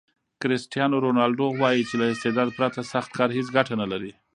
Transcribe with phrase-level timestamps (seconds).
[0.41, 4.11] کرسټیانو رونالډو وایي چې له استعداد پرته سخت کار هیڅ ګټه نلري.